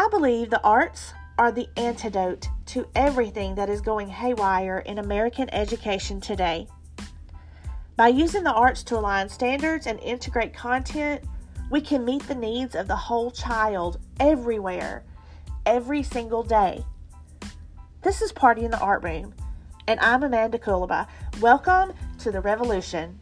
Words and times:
I 0.00 0.08
believe 0.08 0.48
the 0.48 0.62
arts 0.62 1.12
are 1.36 1.52
the 1.52 1.68
antidote 1.76 2.48
to 2.68 2.88
everything 2.94 3.54
that 3.56 3.68
is 3.68 3.82
going 3.82 4.08
haywire 4.08 4.78
in 4.78 4.96
American 4.96 5.52
education 5.52 6.22
today. 6.22 6.68
By 7.96 8.08
using 8.08 8.42
the 8.42 8.52
arts 8.54 8.82
to 8.84 8.96
align 8.96 9.28
standards 9.28 9.86
and 9.86 10.00
integrate 10.00 10.54
content, 10.54 11.22
we 11.70 11.82
can 11.82 12.06
meet 12.06 12.22
the 12.22 12.34
needs 12.34 12.74
of 12.74 12.88
the 12.88 12.96
whole 12.96 13.30
child 13.30 13.98
everywhere, 14.18 15.04
every 15.66 16.02
single 16.02 16.44
day. 16.44 16.82
This 18.00 18.22
is 18.22 18.32
Party 18.32 18.64
in 18.64 18.70
the 18.70 18.80
Art 18.80 19.02
Room, 19.02 19.34
and 19.86 20.00
I'm 20.00 20.22
Amanda 20.22 20.58
Koonlaba. 20.58 21.08
Welcome 21.42 21.92
to 22.20 22.32
the 22.32 22.40
revolution. 22.40 23.20